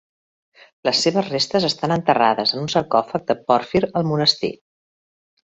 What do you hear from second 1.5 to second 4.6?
estan enterrades en un sarcòfag de pòrfir al monestir.